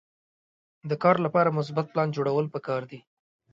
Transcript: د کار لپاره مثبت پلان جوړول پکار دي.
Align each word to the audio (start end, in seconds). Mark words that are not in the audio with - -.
د 0.89 0.91
کار 1.03 1.15
لپاره 1.25 1.55
مثبت 1.59 1.85
پلان 1.93 2.09
جوړول 2.15 2.45
پکار 2.55 2.81
دي. 2.91 2.99